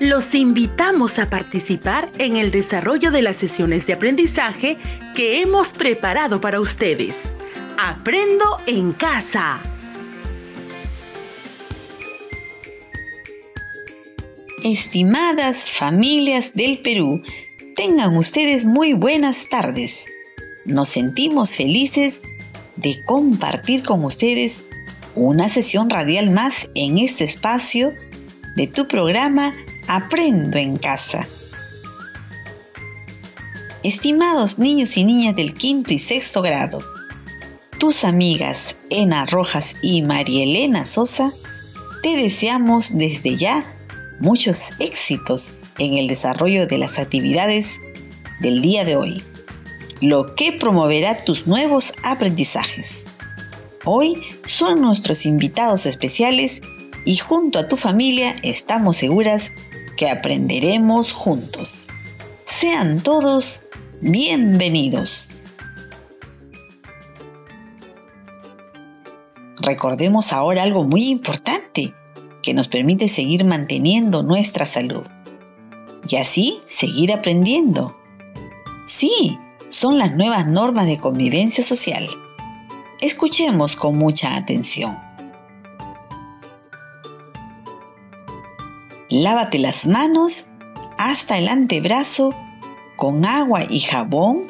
[0.00, 4.76] Los invitamos a participar en el desarrollo de las sesiones de aprendizaje
[5.14, 7.14] que hemos preparado para ustedes.
[7.78, 9.62] Aprendo en casa.
[14.64, 17.22] Estimadas familias del Perú,
[17.76, 20.06] tengan ustedes muy buenas tardes.
[20.64, 22.20] Nos sentimos felices
[22.76, 24.64] de compartir con ustedes
[25.14, 27.92] una sesión radial más en este espacio
[28.56, 29.54] de tu programa
[29.86, 31.26] Aprendo en casa.
[33.82, 36.82] Estimados niños y niñas del quinto y sexto grado,
[37.78, 41.32] tus amigas Ena Rojas y María Elena Sosa,
[42.02, 43.64] te deseamos desde ya
[44.20, 47.80] muchos éxitos en el desarrollo de las actividades
[48.40, 49.22] del día de hoy,
[50.00, 53.06] lo que promoverá tus nuevos aprendizajes.
[53.84, 54.14] Hoy
[54.44, 56.60] son nuestros invitados especiales
[57.04, 59.52] y junto a tu familia estamos seguras
[59.96, 61.86] que aprenderemos juntos.
[62.44, 63.62] Sean todos
[64.00, 65.36] bienvenidos.
[69.60, 71.94] Recordemos ahora algo muy importante
[72.42, 75.04] que nos permite seguir manteniendo nuestra salud
[76.08, 77.96] y así seguir aprendiendo.
[78.86, 79.38] Sí,
[79.68, 82.08] son las nuevas normas de convivencia social.
[83.00, 85.09] Escuchemos con mucha atención.
[89.10, 90.50] Lávate las manos
[90.96, 92.32] hasta el antebrazo
[92.96, 94.46] con agua y jabón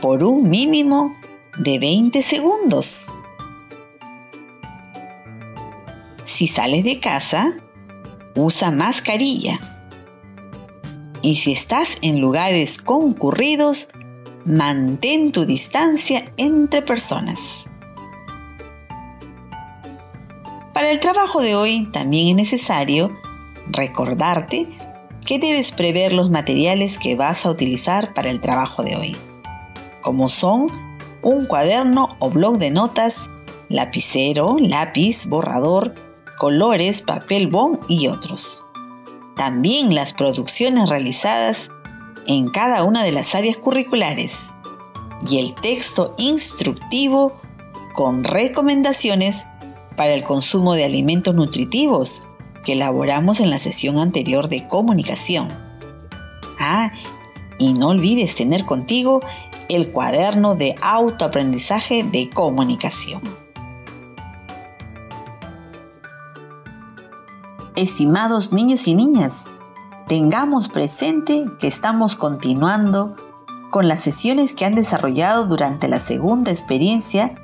[0.00, 1.16] por un mínimo
[1.58, 3.06] de 20 segundos.
[6.22, 7.56] Si sales de casa,
[8.36, 9.58] usa mascarilla.
[11.20, 13.88] Y si estás en lugares concurridos,
[14.44, 17.66] mantén tu distancia entre personas.
[20.72, 23.10] Para el trabajo de hoy también es necesario
[23.70, 24.68] recordarte
[25.24, 29.16] que debes prever los materiales que vas a utilizar para el trabajo de hoy,
[30.00, 30.68] como son
[31.22, 33.28] un cuaderno o blog de notas,
[33.68, 35.94] lapicero, lápiz, borrador,
[36.38, 38.64] colores, papel bond y otros.
[39.36, 41.70] También las producciones realizadas
[42.26, 44.54] en cada una de las áreas curriculares
[45.28, 47.32] y el texto instructivo
[47.94, 49.46] con recomendaciones
[49.96, 52.27] para el consumo de alimentos nutritivos
[52.62, 55.48] que elaboramos en la sesión anterior de comunicación.
[56.60, 56.92] Ah,
[57.58, 59.20] y no olvides tener contigo
[59.68, 63.22] el cuaderno de autoaprendizaje de comunicación.
[67.76, 69.50] Estimados niños y niñas,
[70.08, 73.14] tengamos presente que estamos continuando
[73.70, 77.34] con las sesiones que han desarrollado durante la segunda experiencia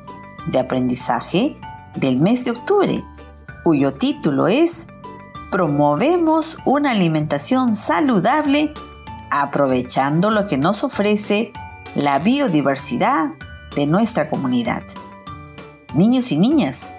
[0.46, 1.56] de aprendizaje
[1.94, 3.04] del mes de octubre,
[3.62, 4.86] cuyo título es
[5.54, 8.74] Promovemos una alimentación saludable
[9.30, 11.52] aprovechando lo que nos ofrece
[11.94, 13.34] la biodiversidad
[13.76, 14.82] de nuestra comunidad.
[15.94, 16.96] Niños y niñas,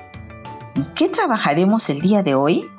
[0.74, 2.72] ¿y qué trabajaremos el día de hoy?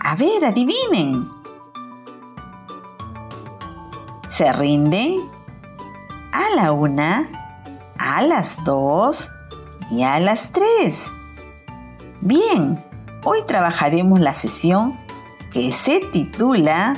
[0.00, 1.30] A ver, adivinen.
[4.28, 5.16] ¿Se rinden?
[6.30, 7.30] A la una,
[7.98, 9.30] a las 2
[9.92, 11.12] y a las 3.
[12.20, 12.84] Bien,
[13.22, 14.98] hoy trabajaremos la sesión
[15.52, 16.96] que se titula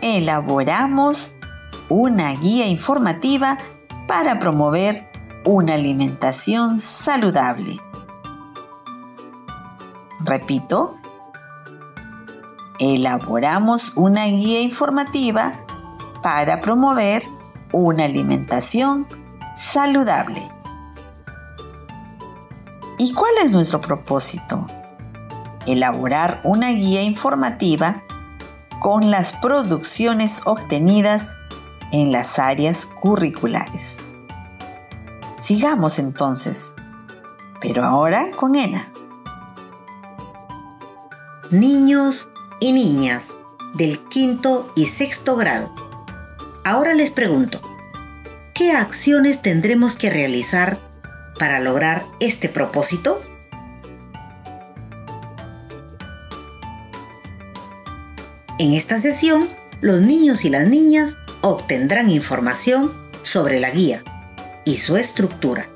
[0.00, 1.34] Elaboramos
[1.90, 3.58] una guía informativa
[4.06, 5.06] para promover
[5.44, 7.78] una alimentación saludable.
[10.20, 10.96] Repito,
[12.78, 15.60] elaboramos una guía informativa
[16.22, 17.22] para promover
[17.72, 19.06] una alimentación
[19.56, 20.57] saludable.
[23.00, 24.66] ¿Y cuál es nuestro propósito?
[25.66, 28.02] Elaborar una guía informativa
[28.80, 31.36] con las producciones obtenidas
[31.92, 34.14] en las áreas curriculares.
[35.38, 36.74] Sigamos entonces,
[37.60, 38.92] pero ahora con ENA.
[41.52, 43.36] Niños y niñas
[43.74, 45.72] del quinto y sexto grado.
[46.64, 47.60] Ahora les pregunto,
[48.54, 50.87] ¿qué acciones tendremos que realizar
[51.38, 53.22] para lograr este propósito?
[58.58, 59.48] En esta sesión,
[59.80, 62.92] los niños y las niñas obtendrán información
[63.22, 64.02] sobre la guía
[64.64, 65.66] y su estructura.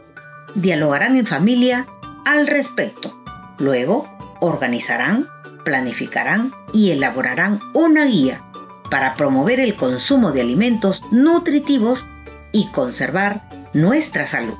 [0.56, 1.86] Dialogarán en familia
[2.24, 3.16] al respecto.
[3.58, 4.10] Luego,
[4.40, 5.28] organizarán,
[5.64, 8.42] planificarán y elaborarán una guía
[8.90, 12.06] para promover el consumo de alimentos nutritivos
[12.50, 14.56] y conservar nuestra salud.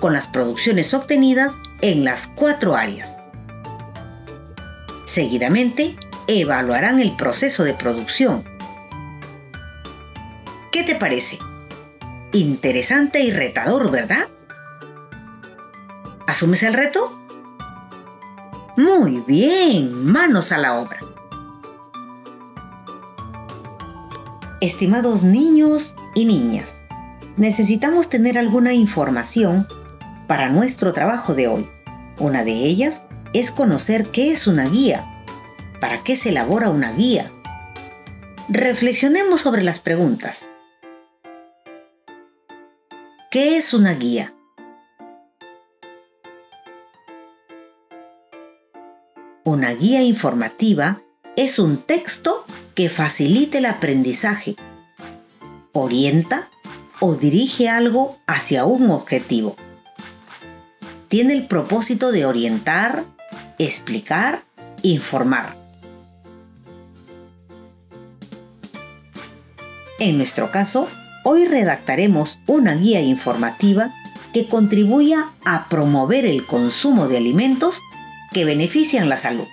[0.00, 3.18] Con las producciones obtenidas, en las cuatro áreas.
[5.06, 5.96] Seguidamente,
[6.26, 8.44] evaluarán el proceso de producción.
[10.70, 11.38] ¿Qué te parece?
[12.32, 14.28] Interesante y retador, ¿verdad?
[16.26, 17.18] ¿Asumes el reto?
[18.76, 21.00] Muy bien, manos a la obra.
[24.60, 26.82] Estimados niños y niñas,
[27.36, 29.66] necesitamos tener alguna información
[30.28, 31.68] para nuestro trabajo de hoy.
[32.18, 33.02] Una de ellas
[33.32, 35.24] es conocer qué es una guía,
[35.80, 37.32] para qué se elabora una guía.
[38.48, 40.50] Reflexionemos sobre las preguntas.
[43.30, 44.34] ¿Qué es una guía?
[49.44, 51.02] Una guía informativa
[51.36, 52.44] es un texto
[52.74, 54.56] que facilite el aprendizaje,
[55.72, 56.50] orienta
[57.00, 59.56] o dirige algo hacia un objetivo.
[61.08, 63.04] Tiene el propósito de orientar,
[63.58, 64.42] explicar,
[64.82, 65.56] informar.
[69.98, 70.86] En nuestro caso,
[71.24, 73.92] hoy redactaremos una guía informativa
[74.32, 77.80] que contribuya a promover el consumo de alimentos
[78.32, 79.46] que benefician la salud.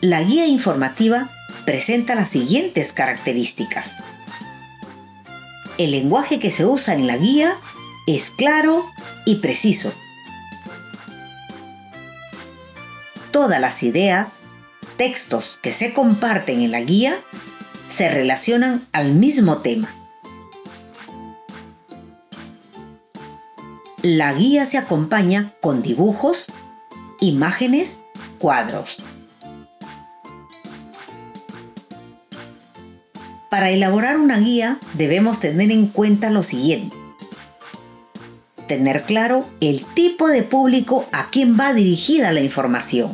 [0.00, 1.30] La guía informativa
[1.64, 3.98] presenta las siguientes características.
[5.78, 7.56] El lenguaje que se usa en la guía
[8.06, 8.86] es claro
[9.26, 9.92] y preciso.
[13.30, 14.42] Todas las ideas,
[14.96, 17.18] textos que se comparten en la guía
[17.88, 19.88] se relacionan al mismo tema.
[24.02, 26.46] La guía se acompaña con dibujos,
[27.20, 28.00] imágenes,
[28.38, 29.02] cuadros.
[33.48, 37.01] Para elaborar una guía debemos tener en cuenta lo siguiente.
[38.72, 43.12] Tener claro el tipo de público a quien va dirigida la información.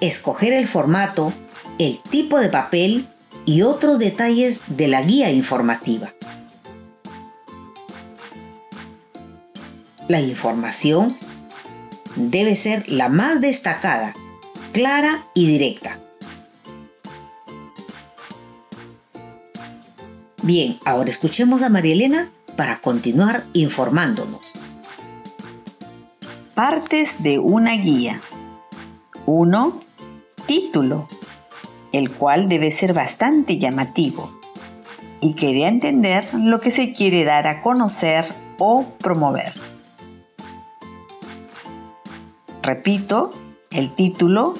[0.00, 1.32] Escoger el formato,
[1.80, 3.08] el tipo de papel
[3.46, 6.14] y otros detalles de la guía informativa.
[10.06, 11.16] La información
[12.14, 14.14] debe ser la más destacada,
[14.70, 15.98] clara y directa.
[20.44, 22.30] Bien, ahora escuchemos a María Elena
[22.62, 24.40] para continuar informándonos.
[26.54, 28.22] Partes de una guía.
[29.26, 29.80] 1.
[30.46, 31.08] Título,
[31.90, 34.32] el cual debe ser bastante llamativo
[35.20, 39.52] y que dé a entender lo que se quiere dar a conocer o promover.
[42.62, 43.34] Repito,
[43.72, 44.54] el título,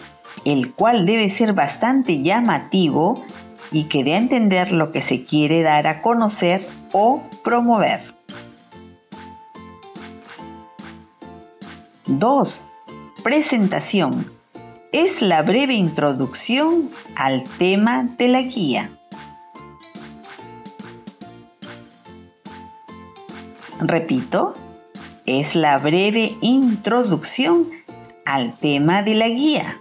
[0.44, 3.24] el cual debe ser bastante llamativo
[3.70, 8.00] y que dé a entender lo que se quiere dar a conocer o promover.
[12.06, 12.68] 2.
[13.22, 14.30] Presentación.
[14.92, 18.90] Es la breve introducción al tema de la guía.
[23.80, 24.54] Repito,
[25.26, 27.70] es la breve introducción
[28.26, 29.80] al tema de la guía.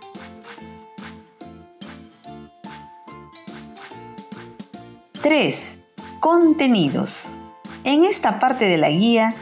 [5.22, 5.77] 3.
[6.20, 7.40] Contenidos.
[7.84, 9.34] En esta parte de la guía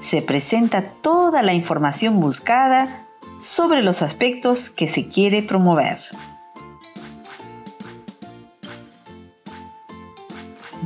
[0.00, 3.06] se presenta toda la información buscada
[3.38, 5.98] sobre los aspectos que se quiere promover.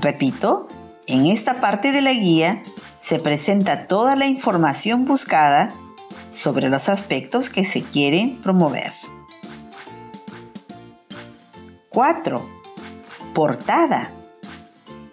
[0.00, 0.68] Repito,
[1.06, 2.62] en esta parte de la guía
[3.00, 5.74] se presenta toda la información buscada
[6.30, 8.92] sobre los aspectos que se quieren promover.
[11.88, 12.48] 4.
[13.34, 14.12] Portada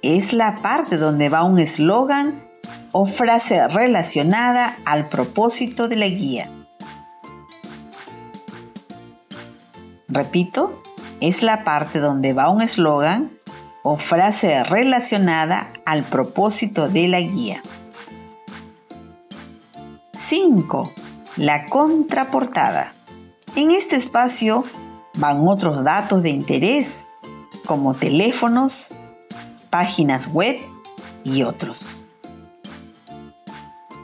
[0.02, 2.44] es la parte donde va un eslogan
[2.92, 6.52] o frase relacionada al propósito de la guía.
[10.08, 10.82] Repito,
[11.20, 13.32] es la parte donde va un eslogan
[13.84, 17.62] o frase relacionada al propósito de la guía.
[20.18, 20.92] 5.
[21.38, 22.94] La contraportada.
[23.56, 24.64] En este espacio
[25.16, 27.06] van otros datos de interés
[27.66, 28.94] como teléfonos,
[29.70, 30.58] páginas web
[31.24, 32.06] y otros.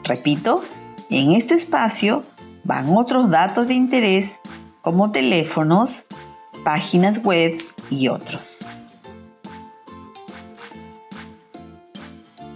[0.04, 0.62] Repito,
[1.10, 2.24] en este espacio
[2.64, 4.40] van otros datos de interés
[4.82, 6.06] como teléfonos,
[6.64, 7.52] páginas web
[7.90, 8.66] y otros.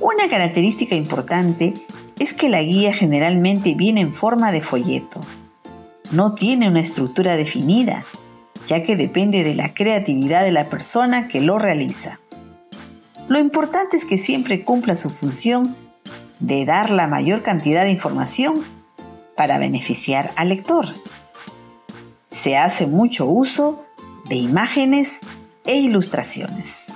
[0.00, 1.74] Una característica importante
[2.18, 5.20] es que la guía generalmente viene en forma de folleto.
[6.10, 8.04] No tiene una estructura definida,
[8.66, 12.20] ya que depende de la creatividad de la persona que lo realiza.
[13.28, 15.76] Lo importante es que siempre cumpla su función
[16.40, 18.64] de dar la mayor cantidad de información
[19.36, 20.86] para beneficiar al lector.
[22.30, 23.84] Se hace mucho uso
[24.30, 25.20] de imágenes
[25.66, 26.86] e ilustraciones.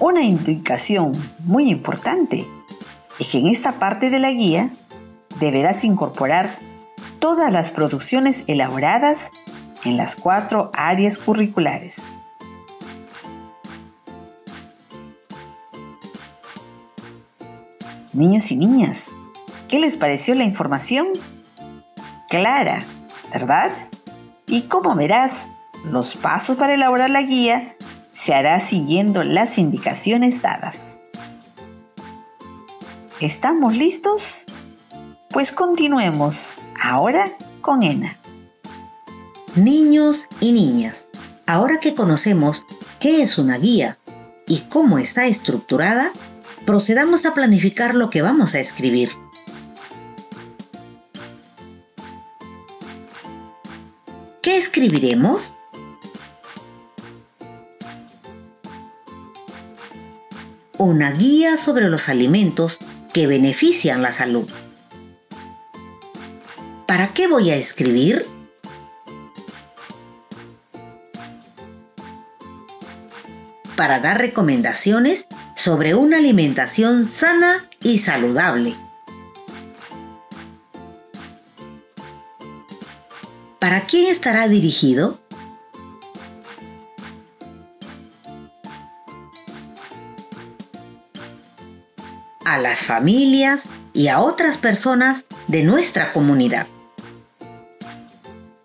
[0.00, 1.12] Una indicación
[1.44, 2.46] muy importante
[3.20, 4.74] es que en esta parte de la guía
[5.38, 6.58] deberás incorporar
[7.20, 9.30] todas las producciones elaboradas
[9.84, 12.14] en las cuatro áreas curriculares.
[18.12, 19.12] Niños y niñas,
[19.68, 21.08] ¿qué les pareció la información?
[22.28, 22.84] Clara,
[23.32, 23.70] ¿verdad?
[24.46, 25.46] Y como verás,
[25.84, 27.74] los pasos para elaborar la guía
[28.12, 30.96] se hará siguiendo las indicaciones dadas.
[33.20, 34.46] ¿Estamos listos?
[35.30, 38.19] Pues continuemos ahora con ENA.
[39.56, 41.08] Niños y niñas,
[41.44, 42.64] ahora que conocemos
[43.00, 43.98] qué es una guía
[44.46, 46.12] y cómo está estructurada,
[46.66, 49.10] procedamos a planificar lo que vamos a escribir.
[54.40, 55.54] ¿Qué escribiremos?
[60.78, 62.78] Una guía sobre los alimentos
[63.12, 64.48] que benefician la salud.
[66.86, 68.26] ¿Para qué voy a escribir?
[73.80, 78.76] Para dar recomendaciones sobre una alimentación sana y saludable.
[83.58, 85.18] ¿Para quién estará dirigido?
[92.44, 96.66] a las familias y a otras personas de nuestra comunidad.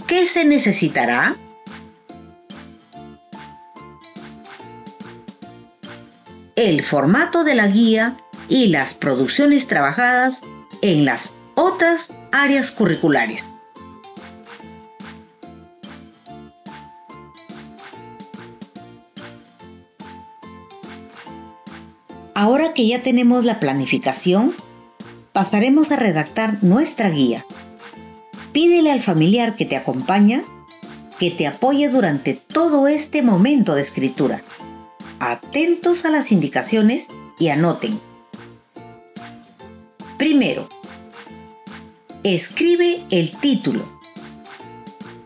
[0.08, 1.38] ¿Qué se necesitará?
[6.66, 8.18] El formato de la guía
[8.50, 10.42] y las producciones trabajadas
[10.82, 13.52] en las otras áreas curriculares.
[22.34, 24.56] Ahora que ya tenemos la planificación,
[25.34, 27.46] pasaremos a redactar nuestra guía.
[28.54, 30.44] Pídele al familiar que te acompaña
[31.20, 34.42] que te apoye durante todo este momento de escritura.
[35.20, 37.08] Atentos a las indicaciones
[37.40, 38.00] y anoten.
[40.18, 40.68] Primero,
[42.24, 43.84] escribe el título.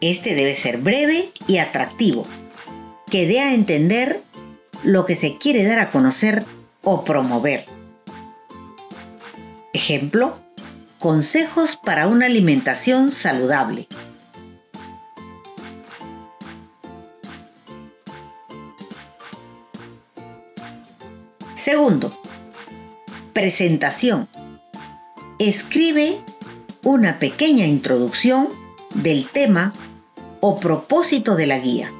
[0.01, 2.25] Este debe ser breve y atractivo,
[3.09, 4.21] que dé a entender
[4.83, 6.45] lo que se quiere dar a conocer
[6.83, 7.65] o promover.
[9.73, 10.37] Ejemplo,
[10.99, 13.87] consejos para una alimentación saludable.
[21.59, 22.17] Segundo,
[23.33, 24.29] presentación.
[25.39, 26.17] Escribe
[26.85, 28.47] una pequeña introducción
[28.95, 29.73] del tema
[30.39, 31.91] o propósito de la guía.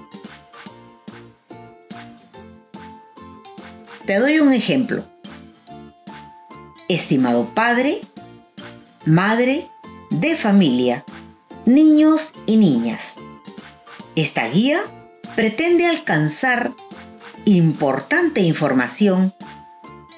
[4.06, 5.04] Te doy un ejemplo.
[6.88, 8.00] Estimado padre,
[9.06, 9.70] madre
[10.10, 11.04] de familia,
[11.66, 13.18] niños y niñas.
[14.16, 14.82] Esta guía
[15.36, 16.72] pretende alcanzar
[17.58, 19.34] importante información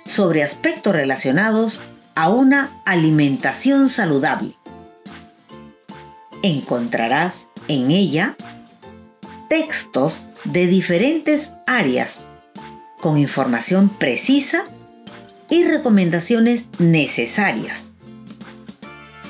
[0.05, 1.81] sobre aspectos relacionados
[2.15, 4.55] a una alimentación saludable.
[6.43, 8.35] Encontrarás en ella
[9.50, 12.25] textos de diferentes áreas
[13.00, 14.63] con información precisa
[15.50, 17.93] y recomendaciones necesarias.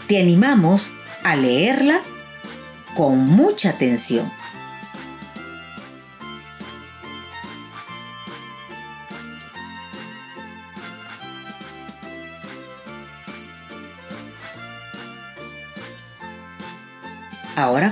[0.07, 0.91] Te animamos
[1.23, 2.01] a leerla
[2.95, 4.31] con mucha atención.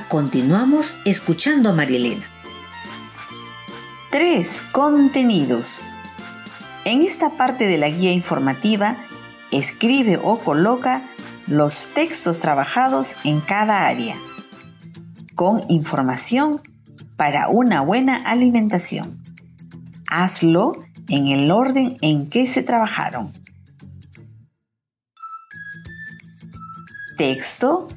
[0.10, 2.26] Continuamos escuchando a Marielena.
[4.12, 4.64] 3.
[4.72, 5.96] Contenidos.
[6.84, 8.98] En esta parte de la guía informativa,
[9.52, 11.06] escribe o coloca
[11.46, 14.16] los textos trabajados en cada área,
[15.36, 16.60] con información
[17.16, 19.24] para una buena alimentación.
[20.08, 20.76] Hazlo
[21.08, 23.32] en el orden en que se trabajaron.
[27.16, 27.90] Texto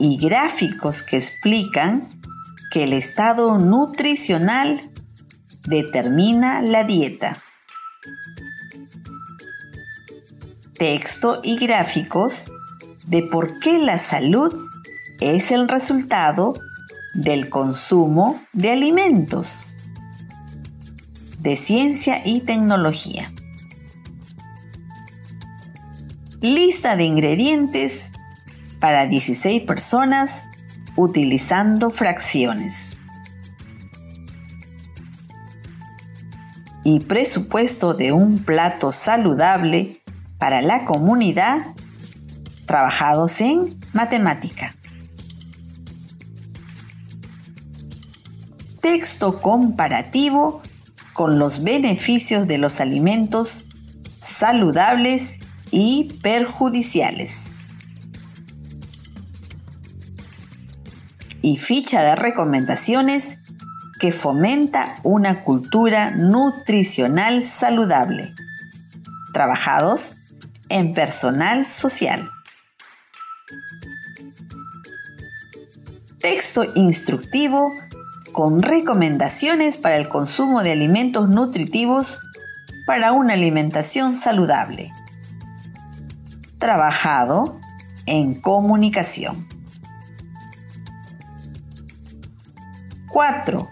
[0.00, 2.08] y gráficos que explican
[2.72, 4.90] que el estado nutricional
[5.68, 7.42] determina la dieta.
[10.78, 12.50] Texto y gráficos
[13.08, 14.50] de por qué la salud
[15.20, 16.54] es el resultado
[17.12, 19.76] del consumo de alimentos.
[21.40, 23.32] de ciencia y tecnología.
[26.42, 28.10] Lista de ingredientes
[28.80, 30.44] para 16 personas
[30.96, 32.98] utilizando fracciones.
[36.82, 40.02] Y presupuesto de un plato saludable
[40.38, 41.74] para la comunidad
[42.66, 44.74] trabajados en matemática.
[48.80, 50.62] Texto comparativo
[51.12, 53.68] con los beneficios de los alimentos
[54.20, 55.36] saludables
[55.70, 57.59] y perjudiciales.
[61.42, 63.38] Y ficha de recomendaciones
[64.00, 68.34] que fomenta una cultura nutricional saludable,
[69.32, 70.16] trabajados
[70.70, 72.30] en personal social.
[76.18, 77.72] Texto instructivo
[78.32, 82.20] con recomendaciones para el consumo de alimentos nutritivos
[82.86, 84.92] para una alimentación saludable.
[86.58, 87.60] Trabajado
[88.06, 89.49] en comunicación.
[93.12, 93.68] 4.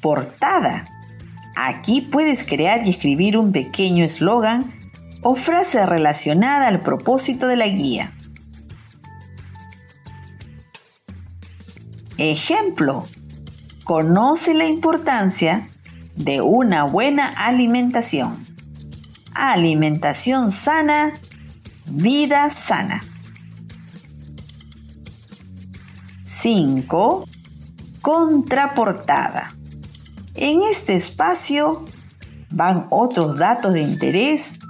[0.00, 0.88] Portada.
[1.56, 4.74] Aquí puedes crear y escribir un pequeño eslogan
[5.22, 8.12] o frase relacionada al propósito de la guía.
[12.18, 13.06] Ejemplo,
[13.84, 15.68] conoce la importancia
[16.14, 18.44] de una buena alimentación.
[19.34, 21.12] Alimentación sana,
[21.86, 23.04] vida sana.
[26.24, 27.26] 5.
[28.06, 29.52] Contraportada.
[30.36, 31.84] En este espacio
[32.50, 34.60] van otros datos de interés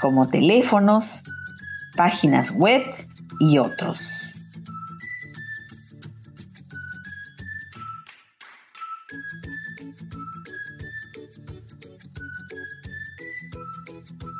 [0.00, 1.22] como teléfonos,
[1.96, 2.82] páginas web
[3.38, 4.34] y otros.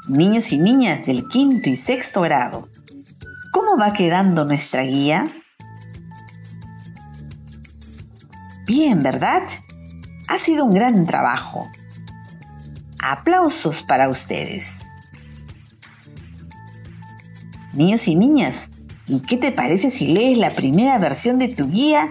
[0.08, 2.68] niños y niñas del quinto y sexto grado.
[3.52, 5.32] ¿Cómo va quedando nuestra guía?
[8.78, 9.42] Bien, ¿verdad?
[10.28, 11.66] Ha sido un gran trabajo.
[13.02, 14.82] Aplausos para ustedes.
[17.72, 18.68] Niños y niñas,
[19.06, 22.06] ¿y qué te parece si lees la primera versión de tu guía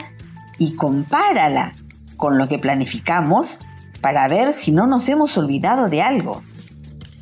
[0.57, 1.73] y compárala
[2.17, 3.59] con lo que planificamos
[4.01, 6.41] para ver si no nos hemos olvidado de algo?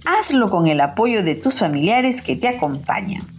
[0.05, 3.32] Hazlo con el apoyo de tus familiares que te acompañan.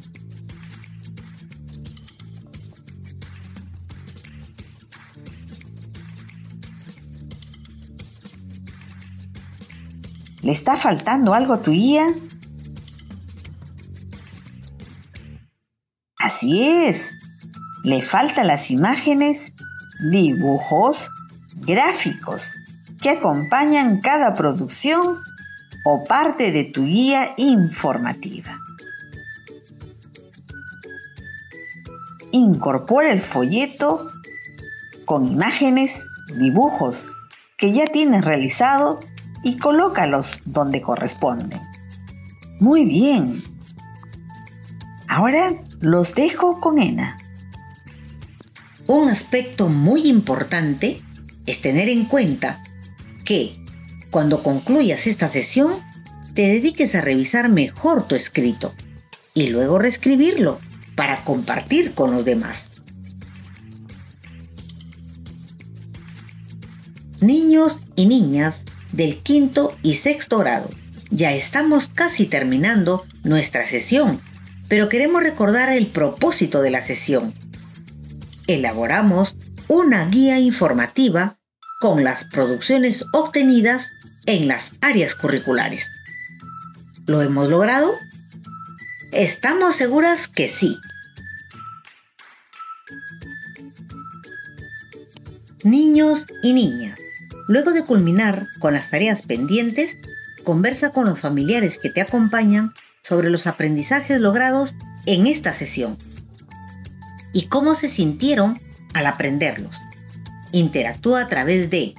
[10.44, 12.04] ¿Le está faltando algo a tu guía?
[16.18, 17.16] Así es,
[17.82, 19.54] le faltan las imágenes,
[20.10, 21.08] dibujos,
[21.56, 22.56] gráficos
[23.00, 25.18] que acompañan cada producción
[25.86, 28.60] o parte de tu guía informativa.
[32.32, 34.10] Incorpora el folleto
[35.06, 37.06] con imágenes, dibujos
[37.56, 39.00] que ya tienes realizado
[39.44, 41.60] y colócalos donde corresponden.
[42.58, 43.42] Muy bien.
[45.06, 47.18] Ahora los dejo con Ena.
[48.86, 51.02] Un aspecto muy importante
[51.46, 52.62] es tener en cuenta
[53.24, 53.56] que
[54.10, 55.74] cuando concluyas esta sesión,
[56.34, 58.74] te dediques a revisar mejor tu escrito
[59.34, 60.60] y luego reescribirlo
[60.94, 62.70] para compartir con los demás.
[67.20, 68.64] Niños y niñas
[68.96, 70.70] del quinto y sexto grado,
[71.10, 74.20] ya estamos casi terminando nuestra sesión,
[74.68, 77.34] pero queremos recordar el propósito de la sesión.
[78.46, 79.36] Elaboramos
[79.68, 81.38] una guía informativa
[81.80, 83.90] con las producciones obtenidas
[84.26, 85.90] en las áreas curriculares.
[87.06, 87.94] ¿Lo hemos logrado?
[89.12, 90.78] Estamos seguras que sí.
[95.62, 96.98] Niños y niñas,
[97.46, 99.98] luego de culminar con las tareas pendientes,
[100.44, 104.74] conversa con los familiares que te acompañan sobre los aprendizajes logrados
[105.06, 105.98] en esta sesión
[107.32, 108.58] y cómo se sintieron
[108.94, 109.80] al aprenderlos.
[110.52, 111.94] Interactúa a través de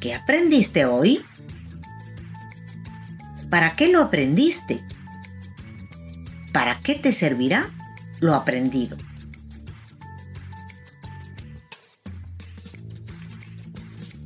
[0.00, 1.24] ¿Qué aprendiste hoy?
[3.50, 4.80] ¿Para qué lo aprendiste?
[6.52, 7.70] ¿Para qué te servirá
[8.20, 8.96] lo aprendido?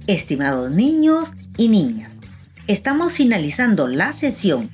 [0.06, 2.20] Estimados niños y niñas,
[2.66, 4.70] estamos finalizando la sesión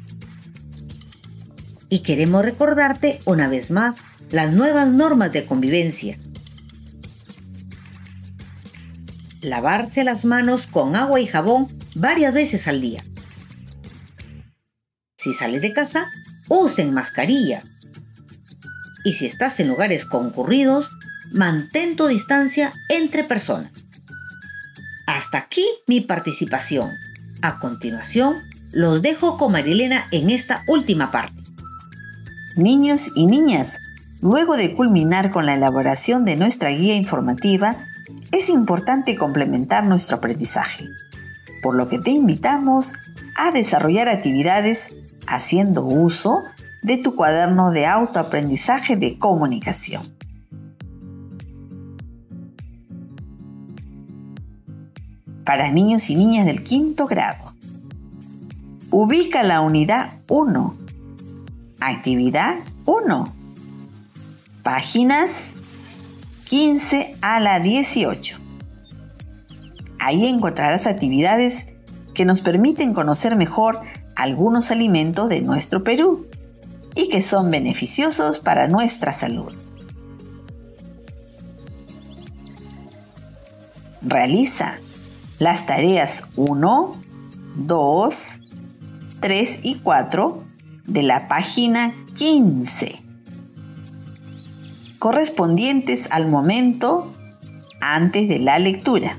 [1.88, 6.19] y queremos recordarte una vez más las nuevas normas de convivencia
[9.43, 13.03] lavarse las manos con agua y jabón varias veces al día.
[15.17, 16.11] Si sales de casa,
[16.49, 17.62] usen mascarilla.
[19.05, 20.93] Y si estás en lugares concurridos,
[21.33, 23.88] mantén tu distancia entre personas.
[25.09, 26.90] Hasta aquí mi participación.
[27.40, 28.42] A continuación,
[28.73, 31.40] los dejo con Marilena en esta última parte.
[32.57, 33.79] Niños y niñas,
[34.21, 37.79] luego de culminar con la elaboración de nuestra guía informativa,
[38.33, 40.90] es importante complementar nuestro aprendizaje,
[41.62, 42.92] por lo que te invitamos
[43.35, 44.90] a desarrollar actividades
[45.27, 46.42] haciendo uso
[46.83, 50.17] de tu cuaderno de autoaprendizaje de comunicación.
[55.49, 57.55] Para niños y niñas del quinto grado,
[58.91, 60.77] ubica la unidad 1.
[61.81, 63.35] Actividad 1.
[64.63, 65.55] Páginas
[66.45, 68.39] 15 a la 18.
[69.99, 71.65] Ahí encontrarás actividades
[72.13, 73.81] que nos permiten conocer mejor
[74.17, 76.27] algunos alimentos de nuestro Perú
[76.95, 79.55] y que son beneficiosos para nuestra salud.
[84.03, 84.79] Realiza
[85.38, 86.96] las tareas 1,
[87.57, 88.40] 2,
[89.20, 90.42] 3 y 4
[90.87, 93.09] de la página 15
[94.98, 97.11] correspondientes al momento
[97.81, 99.16] antes de la lectura.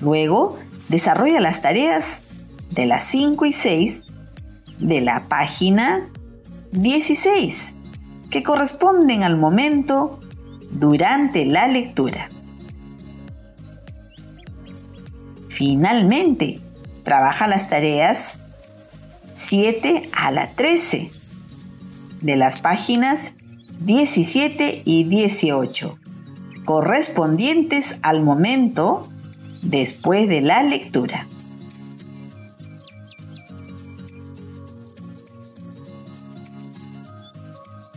[0.00, 2.22] Luego, desarrolla las tareas
[2.70, 4.04] de las 5 y 6
[4.80, 6.08] de la página
[6.72, 7.72] 16,
[8.30, 10.18] que corresponden al momento
[10.72, 12.28] durante la lectura.
[15.52, 16.60] Finalmente,
[17.02, 18.38] trabaja las tareas
[19.34, 21.10] 7 a la 13
[22.22, 23.32] de las páginas
[23.80, 25.98] 17 y 18,
[26.64, 29.06] correspondientes al momento
[29.60, 31.26] después de la lectura.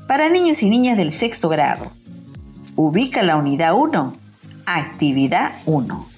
[0.10, 1.89] Para niños y niñas del sexto grado,
[2.76, 4.13] ubica la unidad 1,
[4.65, 6.14] actividad 1,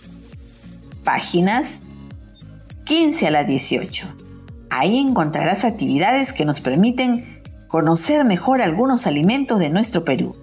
[1.07, 1.79] páginas
[2.83, 4.13] 15 a la 18.
[4.69, 10.35] Ahí encontrarás actividades que nos permiten conocer mejor algunos alimentos de nuestro Perú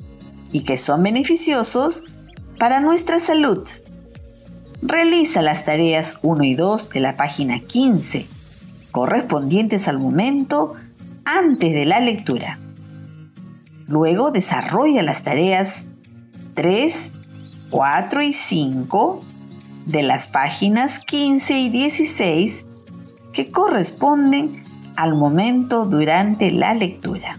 [0.52, 2.04] y que son beneficiosos
[2.58, 3.62] para nuestra salud.
[4.80, 8.26] Realiza las tareas 1 y 2 de la página 15,
[8.90, 10.72] correspondientes al momento
[11.26, 12.58] antes de la lectura.
[13.86, 15.88] Luego desarrolla las tareas
[16.54, 17.10] 3,
[17.68, 19.23] 4 y 5
[19.86, 22.64] de las páginas 15 y 16
[23.32, 24.62] que corresponden
[24.96, 27.38] al momento durante la lectura.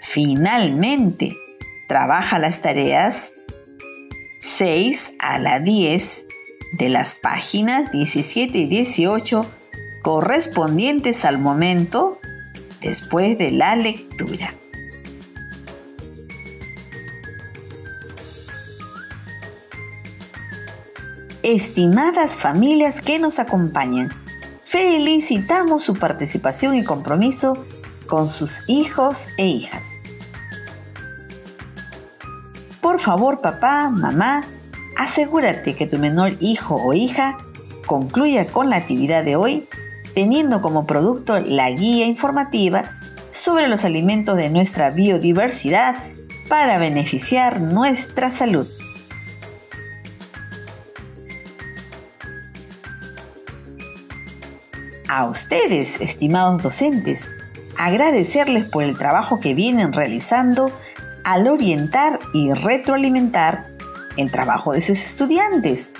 [0.00, 1.36] Finalmente,
[1.88, 3.32] trabaja las tareas
[4.40, 6.26] 6 a la 10
[6.78, 9.46] de las páginas 17 y 18
[10.02, 12.18] correspondientes al momento
[12.80, 14.54] después de la lectura.
[21.44, 24.08] Estimadas familias que nos acompañan,
[24.62, 27.52] felicitamos su participación y compromiso
[28.06, 29.86] con sus hijos e hijas.
[32.80, 34.46] Por favor, papá, mamá,
[34.96, 37.36] asegúrate que tu menor hijo o hija
[37.84, 39.68] concluya con la actividad de hoy
[40.14, 42.90] teniendo como producto la guía informativa
[43.28, 45.96] sobre los alimentos de nuestra biodiversidad
[46.48, 48.66] para beneficiar nuestra salud.
[55.14, 57.30] A ustedes, estimados docentes,
[57.78, 60.72] agradecerles por el trabajo que vienen realizando
[61.22, 63.68] al orientar y retroalimentar
[64.16, 65.92] el trabajo de sus estudiantes.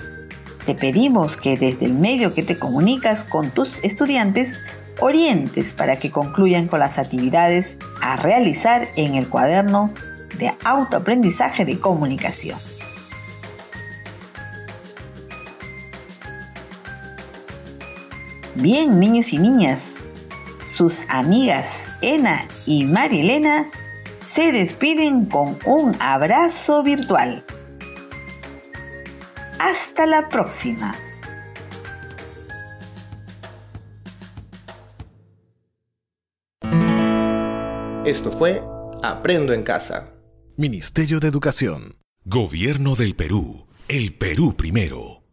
[0.65, 4.55] Te pedimos que desde el medio que te comunicas con tus estudiantes,
[4.99, 9.93] orientes para que concluyan con las actividades a realizar en el cuaderno
[10.37, 12.59] de autoaprendizaje de comunicación.
[18.55, 19.99] Bien, niños y niñas,
[20.65, 23.69] sus amigas Ena y Marilena
[24.25, 27.43] se despiden con un abrazo virtual.
[29.59, 30.95] Hasta la próxima.
[38.05, 38.63] Esto fue
[39.03, 40.13] Aprendo en Casa.
[40.55, 41.97] Ministerio de Educación.
[42.23, 43.67] Gobierno del Perú.
[43.89, 45.24] El Perú primero.